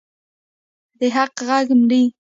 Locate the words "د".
0.99-1.01